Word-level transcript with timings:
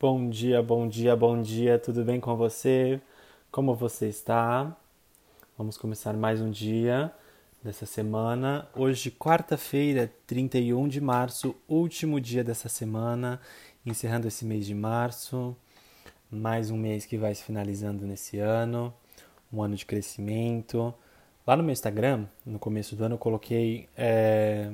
Bom 0.00 0.28
dia, 0.28 0.60
bom 0.60 0.88
dia, 0.88 1.14
bom 1.14 1.40
dia, 1.40 1.78
tudo 1.78 2.04
bem 2.04 2.18
com 2.18 2.36
você? 2.36 3.00
Como 3.50 3.76
você 3.76 4.08
está? 4.08 4.76
Vamos 5.56 5.78
começar 5.78 6.12
mais 6.14 6.40
um 6.40 6.50
dia 6.50 7.12
dessa 7.62 7.86
semana. 7.86 8.68
Hoje, 8.74 9.08
quarta-feira, 9.08 10.12
31 10.26 10.88
de 10.88 11.00
março, 11.00 11.54
último 11.68 12.20
dia 12.20 12.42
dessa 12.42 12.68
semana, 12.68 13.40
encerrando 13.86 14.26
esse 14.26 14.44
mês 14.44 14.66
de 14.66 14.74
março. 14.74 15.56
Mais 16.28 16.72
um 16.72 16.76
mês 16.76 17.06
que 17.06 17.16
vai 17.16 17.32
se 17.32 17.44
finalizando 17.44 18.04
nesse 18.04 18.38
ano, 18.38 18.92
um 19.50 19.62
ano 19.62 19.76
de 19.76 19.86
crescimento. 19.86 20.92
Lá 21.46 21.56
no 21.56 21.62
meu 21.62 21.72
Instagram, 21.72 22.26
no 22.44 22.58
começo 22.58 22.96
do 22.96 23.04
ano, 23.04 23.14
eu 23.14 23.18
coloquei 23.18 23.88
é, 23.96 24.72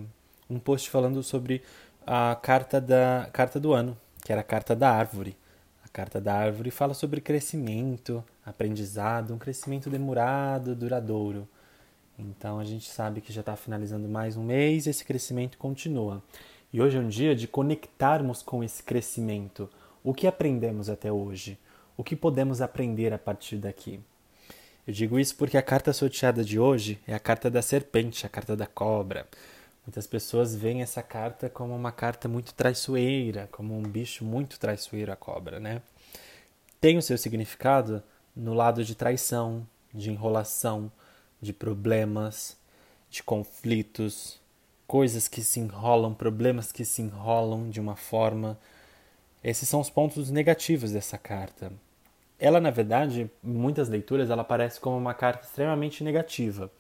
um 0.49 0.59
post 0.59 0.89
falando 0.89 1.23
sobre 1.23 1.63
a 2.07 2.35
carta, 2.35 2.81
da, 2.81 3.29
carta 3.33 3.61
do 3.61 3.75
ano, 3.75 3.97
que 4.25 4.33
era 4.33 4.41
a 4.41 4.45
carta 4.45 4.75
da 4.77 4.91
árvore. 4.91 5.37
A 5.85 5.89
carta 5.89 6.21
da 6.21 6.35
árvore 6.35 6.71
fala 6.71 6.95
sobre 6.95 7.21
crescimento, 7.21 8.23
aprendizado, 8.45 9.35
um 9.35 9.39
crescimento 9.39 9.91
demorado, 9.91 10.75
duradouro. 10.75 11.49
Então 12.19 12.59
a 12.59 12.65
gente 12.65 12.89
sabe 12.89 13.21
que 13.21 13.33
já 13.33 13.41
está 13.41 13.57
finalizando 13.57 14.09
mais 14.09 14.37
um 14.37 14.45
mês 14.45 14.87
e 14.87 14.91
esse 14.91 15.05
crescimento 15.05 15.57
continua. 15.57 16.23
E 16.73 16.81
hoje 16.81 16.97
é 16.97 17.01
um 17.01 17.09
dia 17.09 17.35
de 17.35 17.49
conectarmos 17.49 18.43
com 18.43 18.63
esse 18.63 18.83
crescimento. 18.83 19.69
O 20.05 20.15
que 20.15 20.27
aprendemos 20.27 20.89
até 20.89 21.11
hoje? 21.11 21.59
O 21.97 22.05
que 22.05 22.15
podemos 22.15 22.61
aprender 22.61 23.13
a 23.13 23.19
partir 23.19 23.57
daqui? 23.57 24.01
Eu 24.87 24.93
digo 24.93 25.19
isso 25.19 25.37
porque 25.37 25.57
a 25.59 25.63
carta 25.63 25.93
sorteada 25.93 26.45
de 26.45 26.59
hoje 26.59 26.99
é 27.07 27.15
a 27.15 27.19
carta 27.19 27.51
da 27.51 27.63
serpente, 27.63 28.25
a 28.25 28.29
carta 28.29 28.57
da 28.57 28.67
cobra. 28.67 29.27
Muitas 29.87 30.07
pessoas 30.07 30.55
veem 30.55 30.83
essa 30.83 31.03
carta 31.03 31.49
como 31.49 31.75
uma 31.75 31.91
carta 31.91 32.29
muito 32.29 32.53
traiçoeira, 32.55 33.49
como 33.51 33.77
um 33.77 33.83
bicho 33.83 34.25
muito 34.25 34.59
traiçoeiro, 34.59 35.11
a 35.11 35.17
cobra, 35.17 35.59
né? 35.59 35.81
Tem 36.81 36.99
o 36.99 37.03
seu 37.03 37.17
significado 37.17 38.03
no 38.37 38.55
lado 38.55 38.85
de 38.85 38.95
traição, 38.95 39.67
de 39.93 40.11
enrolação, 40.11 40.93
de 41.41 41.53
problemas, 41.53 42.57
de 43.11 43.23
conflitos, 43.23 44.39
coisas 44.87 45.27
que 45.27 45.43
se 45.43 45.61
enrolam, 45.61 46.15
problemas 46.15 46.71
que 46.71 46.85
se 46.85 47.03
enrolam 47.03 47.71
de 47.71 47.81
uma 47.81 47.97
forma. 47.97 48.59
Esses 49.43 49.69
são 49.69 49.81
os 49.81 49.89
pontos 49.89 50.31
negativos 50.31 50.93
dessa 50.93 51.17
carta. 51.17 51.73
Ela, 52.39 52.61
na 52.61 52.71
verdade, 52.71 53.31
em 53.43 53.53
muitas 53.53 53.89
leituras, 53.89 54.31
ela 54.31 54.43
aparece 54.43 54.79
como 54.79 54.97
uma 54.97 55.15
carta 55.15 55.47
extremamente 55.47 56.05
negativa 56.05 56.71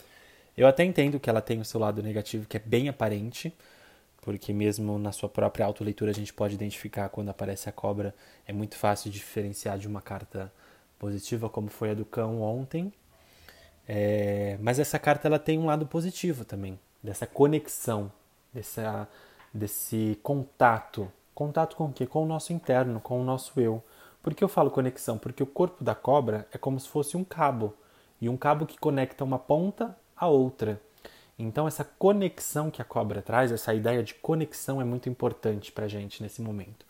eu 0.60 0.66
até 0.68 0.84
entendo 0.84 1.18
que 1.18 1.30
ela 1.30 1.40
tem 1.40 1.58
o 1.58 1.64
seu 1.64 1.80
lado 1.80 2.02
negativo, 2.02 2.46
que 2.46 2.58
é 2.58 2.60
bem 2.60 2.86
aparente, 2.90 3.50
porque 4.20 4.52
mesmo 4.52 4.98
na 4.98 5.10
sua 5.10 5.26
própria 5.26 5.64
autoleitura 5.64 6.10
a 6.10 6.14
gente 6.14 6.34
pode 6.34 6.54
identificar 6.54 7.08
quando 7.08 7.30
aparece 7.30 7.66
a 7.66 7.72
cobra, 7.72 8.14
é 8.46 8.52
muito 8.52 8.76
fácil 8.76 9.10
diferenciar 9.10 9.78
de 9.78 9.88
uma 9.88 10.02
carta 10.02 10.52
positiva, 10.98 11.48
como 11.48 11.70
foi 11.70 11.92
a 11.92 11.94
do 11.94 12.04
cão 12.04 12.42
ontem. 12.42 12.92
É, 13.88 14.58
mas 14.60 14.78
essa 14.78 14.98
carta 14.98 15.28
ela 15.28 15.38
tem 15.38 15.58
um 15.58 15.64
lado 15.64 15.86
positivo 15.86 16.44
também, 16.44 16.78
dessa 17.02 17.26
conexão, 17.26 18.12
dessa, 18.52 19.08
desse 19.54 20.20
contato. 20.22 21.10
Contato 21.34 21.74
com 21.74 21.86
o 21.86 21.92
quê? 21.92 22.06
Com 22.06 22.22
o 22.22 22.26
nosso 22.26 22.52
interno, 22.52 23.00
com 23.00 23.18
o 23.18 23.24
nosso 23.24 23.58
eu. 23.58 23.82
Por 24.22 24.34
que 24.34 24.44
eu 24.44 24.48
falo 24.48 24.70
conexão? 24.70 25.16
Porque 25.16 25.42
o 25.42 25.46
corpo 25.46 25.82
da 25.82 25.94
cobra 25.94 26.46
é 26.52 26.58
como 26.58 26.78
se 26.78 26.86
fosse 26.86 27.16
um 27.16 27.24
cabo. 27.24 27.74
E 28.20 28.28
um 28.28 28.36
cabo 28.36 28.66
que 28.66 28.76
conecta 28.76 29.24
uma 29.24 29.38
ponta 29.38 29.96
a 30.20 30.28
outra. 30.28 30.80
Então, 31.38 31.66
essa 31.66 31.82
conexão 31.82 32.70
que 32.70 32.82
a 32.82 32.84
cobra 32.84 33.22
traz, 33.22 33.50
essa 33.50 33.72
ideia 33.72 34.02
de 34.02 34.12
conexão 34.14 34.80
é 34.80 34.84
muito 34.84 35.08
importante 35.08 35.72
para 35.72 35.86
a 35.86 35.88
gente 35.88 36.22
nesse 36.22 36.42
momento. 36.42 36.84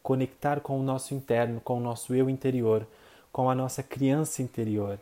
Conectar 0.00 0.60
com 0.60 0.78
o 0.78 0.82
nosso 0.82 1.12
interno, 1.12 1.60
com 1.60 1.78
o 1.78 1.80
nosso 1.80 2.14
eu 2.14 2.30
interior, 2.30 2.86
com 3.32 3.50
a 3.50 3.54
nossa 3.54 3.82
criança 3.82 4.40
interior. 4.40 5.00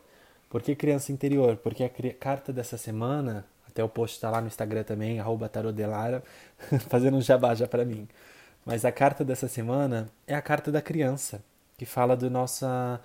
Por 0.49 0.63
que 0.63 0.75
criança 0.75 1.11
interior? 1.11 1.57
Porque 1.57 1.83
a 1.83 2.13
carta 2.13 2.51
dessa 2.51 2.77
semana, 2.77 3.45
até 3.69 3.83
o 3.83 3.89
post 3.89 4.15
está 4.15 4.31
lá 4.31 4.41
no 4.41 4.47
Instagram 4.47 4.83
também, 4.83 5.19
tarodelara, 5.51 6.23
fazendo 6.89 7.17
um 7.17 7.21
jabá 7.21 7.53
já 7.53 7.67
para 7.67 7.85
mim. 7.85 8.07
Mas 8.65 8.83
a 8.83 8.91
carta 8.91 9.23
dessa 9.23 9.47
semana 9.47 10.09
é 10.25 10.33
a 10.33 10.41
carta 10.41 10.71
da 10.71 10.81
criança, 10.81 11.43
que 11.77 11.85
fala 11.85 12.17
do 12.17 12.31
nossa, 12.31 12.99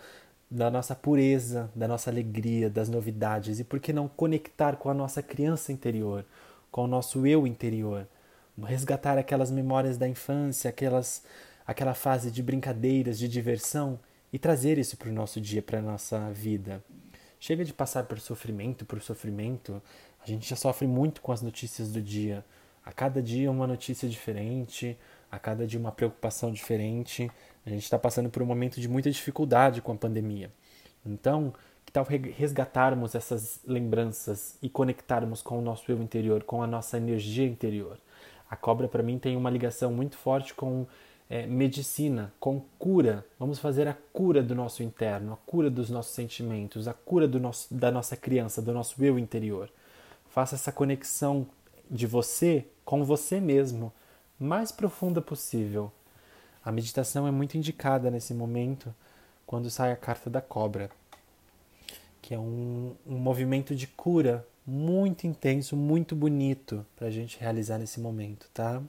da 0.51 0.71
nossa 0.71 0.95
pureza, 0.95 1.71
da 1.75 1.87
nossa 1.87 2.11
alegria, 2.11 2.69
das 2.69 2.89
novidades 2.89 3.61
e 3.61 3.65
por 3.65 3.79
que 3.79 3.93
não 3.93 4.09
conectar 4.09 4.77
com 4.77 4.91
a 4.91 4.95
nossa 4.95 5.23
criança 5.23 5.73
interior, 5.73 6.25
com 6.71 6.85
o 6.85 6.89
nosso 6.89 7.27
eu 7.27 7.47
interior, 7.47 8.09
resgatar 8.65 9.17
aquelas 9.17 9.51
memórias 9.51 9.97
da 9.97 10.09
infância, 10.09 10.69
aquelas 10.69 11.23
aquela 11.67 11.95
fase 11.95 12.33
de 12.33 12.43
brincadeiras, 12.43 13.17
de 13.17 13.29
diversão 13.29 13.99
e 14.33 14.39
trazer 14.39 14.77
isso 14.77 14.97
para 14.97 15.09
o 15.09 15.13
nosso 15.13 15.41
dia, 15.41 15.63
para 15.63 15.79
a 15.79 15.83
nossa 15.83 16.31
vida. 16.33 16.83
Chega 17.39 17.65
de 17.65 17.73
passar 17.73 18.05
por 18.05 18.19
sofrimento, 18.19 18.85
por 18.85 19.01
sofrimento. 19.01 19.81
A 20.21 20.27
gente 20.27 20.49
já 20.49 20.57
sofre 20.57 20.87
muito 20.87 21.23
com 21.23 21.31
as 21.31 21.43
notícias 21.43 21.93
do 21.93 22.03
dia. 22.03 22.45
A 22.85 22.93
cada 22.93 23.23
dia 23.23 23.51
uma 23.51 23.69
notícia 23.69 24.09
diferente, 24.09 24.99
a 25.31 25.39
cada 25.39 25.67
dia 25.67 25.79
uma 25.79 25.93
preocupação 25.93 26.53
diferente. 26.53 27.31
A 27.65 27.71
gente 27.71 27.85
está 27.85 27.99
passando 27.99 28.29
por 28.29 28.43
um 28.43 28.47
momento 28.47 28.81
de 28.81 28.89
muita 28.89 29.11
dificuldade 29.11 29.81
com 29.81 29.93
a 29.93 29.97
pandemia. 29.97 30.51
Então, 31.05 31.53
que 31.85 31.93
tal 31.93 32.05
resgatarmos 32.05 33.15
essas 33.15 33.61
lembranças 33.65 34.57
e 34.63 34.69
conectarmos 34.69 35.43
com 35.43 35.59
o 35.59 35.63
nosso 35.63 35.91
eu 35.91 36.01
interior, 36.03 36.43
com 36.43 36.63
a 36.63 36.67
nossa 36.67 36.97
energia 36.97 37.47
interior? 37.47 37.99
A 38.51 38.57
cobra, 38.57 38.89
para 38.89 39.03
mim, 39.03 39.19
tem 39.19 39.37
uma 39.37 39.51
ligação 39.51 39.93
muito 39.93 40.17
forte 40.17 40.55
com 40.55 40.87
é, 41.29 41.47
medicina, 41.47 42.33
com 42.41 42.61
cura. 42.79 43.25
Vamos 43.39 43.61
fazer 43.61 43.87
a 43.87 43.97
cura 44.13 44.43
do 44.43 44.55
nosso 44.55 44.83
interno, 44.83 45.33
a 45.33 45.37
cura 45.37 45.71
dos 45.71 45.89
nossos 45.89 46.13
sentimentos, 46.13 46.89
a 46.89 46.93
cura 46.93 47.29
do 47.29 47.39
nosso, 47.39 47.73
da 47.73 47.91
nossa 47.93 48.17
criança, 48.17 48.61
do 48.61 48.73
nosso 48.73 49.03
eu 49.05 49.19
interior. 49.19 49.71
Faça 50.29 50.57
essa 50.57 50.73
conexão 50.73 51.47
de 51.89 52.07
você 52.07 52.67
com 52.85 53.05
você 53.05 53.41
mesmo 53.41 53.93
mais 54.41 54.73
profunda 54.73 55.21
possível. 55.21 55.93
A 56.65 56.73
meditação 56.73 57.27
é 57.27 57.31
muito 57.31 57.59
indicada 57.59 58.11
nesse 58.11 58.33
momento 58.33 58.95
quando 59.47 59.69
sai 59.69 59.93
a 59.93 59.97
carta 59.97 60.31
da 60.31 60.41
cobra, 60.41 60.91
que 62.23 62.35
é 62.35 62.39
um, 62.39 62.95
um 63.07 63.19
movimento 63.19 63.75
de 63.75 63.87
cura 63.87 64.47
muito 64.67 65.27
intenso, 65.27 65.77
muito 65.77 66.15
bonito 66.17 66.87
para 66.97 67.09
a 67.09 67.11
gente 67.11 67.39
realizar 67.39 67.77
nesse 67.79 68.01
momento, 68.01 68.49
tá? 68.55 68.83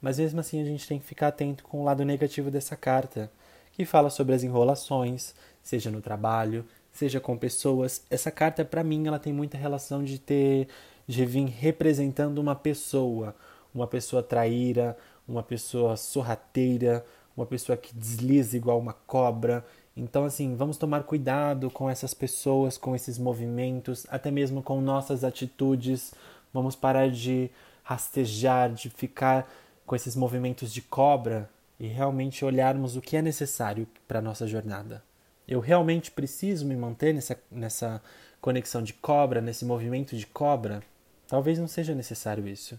Mas 0.00 0.18
mesmo 0.18 0.40
assim 0.40 0.60
a 0.60 0.64
gente 0.64 0.86
tem 0.86 0.98
que 0.98 1.06
ficar 1.06 1.28
atento 1.28 1.64
com 1.64 1.80
o 1.80 1.84
lado 1.84 2.04
negativo 2.04 2.50
dessa 2.50 2.76
carta, 2.76 3.30
que 3.72 3.84
fala 3.84 4.10
sobre 4.10 4.34
as 4.34 4.42
enrolações, 4.42 5.34
seja 5.62 5.90
no 5.90 6.02
trabalho, 6.02 6.64
seja 6.92 7.20
com 7.20 7.38
pessoas. 7.38 8.02
Essa 8.10 8.30
carta 8.30 8.64
para 8.64 8.84
mim 8.84 9.06
ela 9.06 9.18
tem 9.18 9.32
muita 9.32 9.56
relação 9.56 10.04
de 10.04 10.18
ter 10.18 10.68
de 11.06 11.24
vir 11.24 11.46
representando 11.46 12.38
uma 12.38 12.54
pessoa, 12.54 13.34
uma 13.74 13.86
pessoa 13.86 14.22
traíra, 14.22 14.96
uma 15.26 15.42
pessoa 15.42 15.96
sorrateira, 15.96 17.04
uma 17.36 17.46
pessoa 17.46 17.76
que 17.76 17.94
desliza 17.94 18.56
igual 18.56 18.78
uma 18.78 18.92
cobra. 18.92 19.64
Então, 19.96 20.24
assim, 20.24 20.54
vamos 20.54 20.76
tomar 20.76 21.04
cuidado 21.04 21.70
com 21.70 21.88
essas 21.88 22.14
pessoas, 22.14 22.78
com 22.78 22.94
esses 22.94 23.18
movimentos, 23.18 24.06
até 24.10 24.30
mesmo 24.30 24.62
com 24.62 24.80
nossas 24.80 25.24
atitudes. 25.24 26.14
Vamos 26.52 26.76
parar 26.76 27.10
de 27.10 27.50
rastejar, 27.82 28.72
de 28.72 28.88
ficar 28.90 29.50
com 29.84 29.96
esses 29.96 30.14
movimentos 30.14 30.72
de 30.72 30.80
cobra 30.80 31.48
e 31.78 31.86
realmente 31.86 32.44
olharmos 32.44 32.96
o 32.96 33.00
que 33.00 33.16
é 33.16 33.22
necessário 33.22 33.86
para 34.06 34.20
a 34.20 34.22
nossa 34.22 34.46
jornada. 34.46 35.02
Eu 35.46 35.60
realmente 35.60 36.10
preciso 36.10 36.64
me 36.64 36.76
manter 36.76 37.12
nessa, 37.12 37.36
nessa 37.50 38.02
conexão 38.40 38.82
de 38.82 38.92
cobra, 38.92 39.40
nesse 39.40 39.64
movimento 39.64 40.16
de 40.16 40.26
cobra? 40.26 40.82
Talvez 41.26 41.58
não 41.58 41.68
seja 41.68 41.94
necessário 41.94 42.46
isso. 42.46 42.78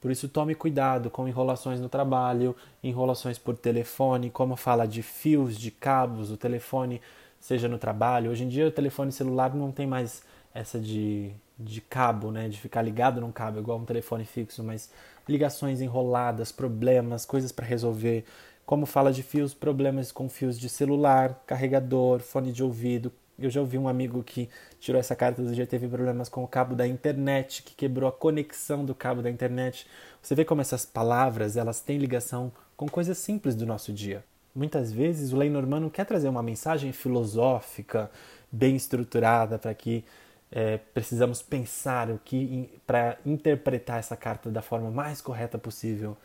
Por 0.00 0.10
isso, 0.10 0.28
tome 0.28 0.54
cuidado 0.54 1.10
com 1.10 1.26
enrolações 1.26 1.80
no 1.80 1.88
trabalho, 1.88 2.54
enrolações 2.82 3.38
por 3.38 3.56
telefone, 3.56 4.30
como 4.30 4.54
fala 4.54 4.86
de 4.86 5.02
fios, 5.02 5.56
de 5.56 5.70
cabos, 5.70 6.30
o 6.30 6.36
telefone, 6.36 7.00
seja 7.40 7.66
no 7.68 7.78
trabalho. 7.78 8.30
Hoje 8.30 8.44
em 8.44 8.48
dia, 8.48 8.68
o 8.68 8.70
telefone 8.70 9.10
celular 9.10 9.54
não 9.54 9.72
tem 9.72 9.86
mais 9.86 10.22
essa 10.54 10.78
de, 10.78 11.32
de 11.58 11.80
cabo, 11.80 12.30
né, 12.30 12.48
de 12.48 12.58
ficar 12.58 12.82
ligado 12.82 13.20
num 13.20 13.32
cabo, 13.32 13.58
igual 13.58 13.78
um 13.78 13.84
telefone 13.84 14.24
fixo, 14.24 14.62
mas 14.62 14.90
ligações 15.28 15.80
enroladas, 15.80 16.52
problemas, 16.52 17.26
coisas 17.26 17.52
para 17.52 17.66
resolver. 17.66 18.24
Como 18.64 18.86
fala 18.86 19.12
de 19.12 19.22
fios, 19.22 19.54
problemas 19.54 20.10
com 20.10 20.28
fios 20.28 20.58
de 20.58 20.68
celular, 20.68 21.42
carregador, 21.46 22.20
fone 22.20 22.52
de 22.52 22.62
ouvido, 22.62 23.12
eu 23.38 23.50
já 23.50 23.60
ouvi 23.60 23.76
um 23.76 23.88
amigo 23.88 24.22
que 24.22 24.48
tirou 24.80 24.98
essa 24.98 25.14
carta 25.14 25.42
do 25.42 25.54
dia 25.54 25.66
teve 25.66 25.86
problemas 25.88 26.28
com 26.28 26.42
o 26.42 26.48
cabo 26.48 26.74
da 26.74 26.86
internet, 26.86 27.62
que 27.62 27.74
quebrou 27.74 28.08
a 28.08 28.12
conexão 28.12 28.84
do 28.84 28.94
cabo 28.94 29.22
da 29.22 29.30
internet. 29.30 29.86
Você 30.22 30.34
vê 30.34 30.44
como 30.44 30.60
essas 30.60 30.84
palavras 30.84 31.56
elas 31.56 31.80
têm 31.80 31.98
ligação 31.98 32.50
com 32.76 32.88
coisas 32.88 33.18
simples 33.18 33.54
do 33.54 33.66
nosso 33.66 33.92
dia. 33.92 34.24
Muitas 34.54 34.90
vezes 34.90 35.32
o 35.32 35.36
Lenormand 35.36 35.90
quer 35.90 36.06
trazer 36.06 36.28
uma 36.28 36.42
mensagem 36.42 36.92
filosófica, 36.92 38.10
bem 38.50 38.74
estruturada, 38.74 39.58
para 39.58 39.74
que 39.74 40.02
é, 40.50 40.78
precisamos 40.94 41.42
pensar 41.42 42.10
o 42.10 42.18
que 42.24 42.70
para 42.86 43.18
interpretar 43.26 43.98
essa 43.98 44.16
carta 44.16 44.50
da 44.50 44.62
forma 44.62 44.90
mais 44.90 45.20
correta 45.20 45.58
possível. 45.58 46.16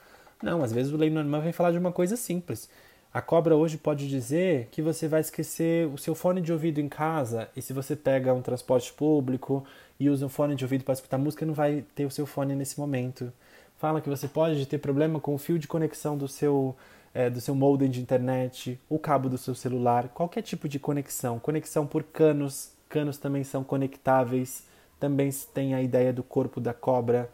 Não, 0.42 0.64
às 0.64 0.72
vezes 0.72 0.94
o 0.94 0.98
Lenormand 0.98 1.42
vem 1.42 1.52
falar 1.52 1.72
de 1.72 1.78
uma 1.78 1.92
coisa 1.92 2.16
simples 2.16 2.70
A 3.14 3.22
cobra 3.22 3.58
hoje 3.58 3.78
pode 3.78 4.08
dizer 4.08 4.70
que 4.72 4.82
você 4.82 5.06
vai 5.06 5.20
esquecer 5.20 5.86
o 5.88 5.98
seu 5.98 6.16
fone 6.16 6.40
de 6.40 6.54
ouvido 6.54 6.80
em 6.80 6.88
casa 6.88 7.50
e 7.54 7.62
se 7.62 7.74
você 7.74 7.94
pega 7.94 8.34
um 8.34 8.42
transporte 8.42 8.94
público 8.94 9.66
e 10.00 10.10
usa 10.10 10.26
um 10.26 10.30
fone 10.30 10.56
de 10.56 10.64
ouvido 10.64 10.86
para 10.86 10.94
escutar 10.94 11.18
música, 11.18 11.46
não 11.46 11.54
vai 11.54 11.84
ter 11.94 12.06
o 12.06 12.10
seu 12.10 12.26
fone 12.26 12.56
nesse 12.56 12.80
momento. 12.80 13.34
Fala 13.78 14.00
que 14.00 14.08
você 14.08 14.30
pode 14.30 14.66
ter 14.66 14.78
problema 14.78 15.20
com 15.20 15.36
o 15.36 15.38
fio 15.38 15.60
de 15.60 15.68
conexão 15.68 16.18
do 16.18 16.26
seu, 16.26 16.74
é, 17.14 17.30
do 17.30 17.42
seu 17.42 17.54
modem 17.54 17.90
de 17.90 18.00
internet, 18.00 18.80
o 18.88 18.98
cabo 18.98 19.28
do 19.28 19.38
seu 19.38 19.54
celular, 19.54 20.08
qualquer 20.08 20.42
tipo 20.42 20.70
de 20.70 20.80
conexão. 20.80 21.38
Conexão 21.38 21.86
por 21.86 22.04
canos, 22.04 22.72
canos 22.88 23.18
também 23.18 23.44
são 23.44 23.62
conectáveis, 23.62 24.64
também 24.98 25.30
tem 25.54 25.74
a 25.74 25.82
ideia 25.82 26.14
do 26.14 26.24
corpo 26.24 26.62
da 26.62 26.74
cobra 26.74 27.30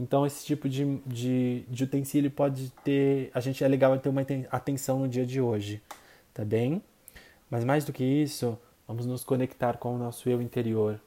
então 0.00 0.24
esse 0.24 0.46
tipo 0.46 0.66
de, 0.66 0.96
de, 1.06 1.62
de 1.68 1.84
utensílio 1.84 2.30
pode 2.30 2.70
ter. 2.82 3.30
A 3.34 3.40
gente 3.40 3.62
é 3.62 3.68
legal 3.68 3.98
ter 3.98 4.08
uma 4.08 4.24
atenção 4.50 4.98
no 4.98 5.06
dia 5.06 5.26
de 5.26 5.42
hoje, 5.42 5.82
tá 6.32 6.42
bem? 6.42 6.82
Mas 7.50 7.64
mais 7.64 7.84
do 7.84 7.92
que 7.92 8.02
isso, 8.02 8.58
vamos 8.88 9.04
nos 9.04 9.22
conectar 9.22 9.76
com 9.76 9.94
o 9.94 9.98
nosso 9.98 10.30
eu 10.30 10.40
interior. 10.40 10.98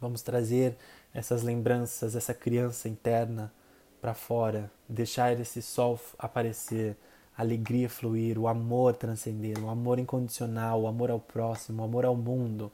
Vamos 0.00 0.22
trazer 0.22 0.76
essas 1.12 1.42
lembranças, 1.42 2.16
essa 2.16 2.32
criança 2.32 2.88
interna 2.88 3.52
para 4.00 4.14
fora, 4.14 4.70
deixar 4.88 5.38
esse 5.38 5.60
sol 5.60 6.00
aparecer, 6.18 6.96
a 7.36 7.42
alegria 7.42 7.88
fluir, 7.88 8.38
o 8.38 8.48
amor 8.48 8.96
transcender, 8.96 9.62
o 9.62 9.68
amor 9.68 9.98
incondicional, 9.98 10.82
o 10.82 10.86
amor 10.86 11.10
ao 11.10 11.20
próximo, 11.20 11.82
o 11.82 11.84
amor 11.84 12.06
ao 12.06 12.16
mundo, 12.16 12.72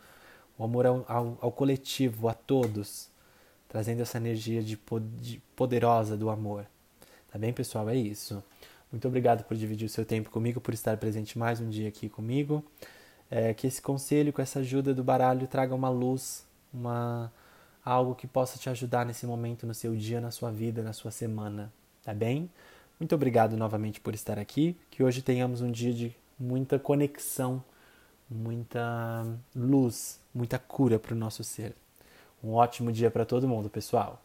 o 0.57 0.63
amor 0.63 0.87
ao, 0.87 1.05
ao, 1.09 1.39
ao 1.41 1.51
coletivo, 1.51 2.29
a 2.29 2.35
todos 2.35 3.12
trazendo 3.73 4.03
essa 4.03 4.19
energia 4.19 4.63
de, 4.63 4.77
poderosa 5.57 6.15
do 6.15 6.29
amor. 6.29 6.67
Tá 7.33 7.39
bem, 7.39 7.55
pessoal? 7.55 7.89
É 7.89 7.97
isso. 7.97 8.45
Muito 8.93 9.09
obrigado 9.09 9.45
por 9.45 9.57
dividir 9.57 9.87
o 9.87 9.89
seu 9.89 10.05
tempo 10.05 10.29
comigo, 10.29 10.61
por 10.61 10.75
estar 10.75 10.95
presente 10.99 11.39
mais 11.39 11.59
um 11.59 11.71
dia 11.71 11.89
aqui 11.89 12.07
comigo. 12.07 12.63
É, 13.31 13.55
que 13.55 13.67
esse 13.67 13.81
conselho, 13.81 14.31
com 14.31 14.43
essa 14.43 14.59
ajuda 14.59 14.93
do 14.93 15.03
baralho, 15.03 15.47
traga 15.47 15.75
uma 15.75 15.89
luz, 15.89 16.45
uma 16.71 17.33
algo 17.83 18.15
que 18.15 18.27
possa 18.27 18.59
te 18.59 18.69
ajudar 18.69 19.07
nesse 19.07 19.25
momento, 19.25 19.67
no 19.67 19.73
seu 19.73 19.97
dia, 19.97 20.21
na 20.21 20.31
sua 20.31 20.51
vida, 20.51 20.83
na 20.83 20.93
sua 20.93 21.11
semana. 21.11 21.73
Tá 22.05 22.13
bem? 22.13 22.51
Muito 23.01 23.15
obrigado 23.15 23.57
novamente 23.57 24.03
por 24.03 24.13
estar 24.13 24.39
aqui. 24.39 24.77
Que 24.91 25.03
hoje 25.03 25.23
tenhamos 25.23 25.63
um 25.63 25.71
dia 25.71 25.95
de 25.95 26.15
muita 26.39 26.79
conexão, 26.79 27.65
muita 28.31 29.27
luz, 29.57 30.21
muita 30.35 30.59
cura 30.59 30.99
para 30.99 31.15
o 31.15 31.17
nosso 31.17 31.43
ser. 31.43 31.75
Um 32.43 32.55
ótimo 32.55 32.91
dia 32.91 33.11
para 33.11 33.25
todo 33.25 33.49
mundo, 33.49 33.71
pessoal. 33.71 34.21